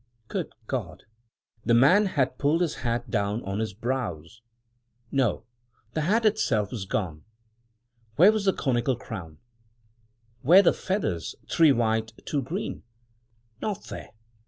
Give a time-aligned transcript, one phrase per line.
[0.29, 1.03] Good God!
[1.63, 4.41] the man had pulled his hat down on his brows!
[5.11, 5.43] No!
[5.93, 7.23] the hat itself was gone!
[8.15, 9.37] Where was the conical crown?
[10.41, 12.81] Where the feathers— three white, two green?
[13.61, 14.09] Not there!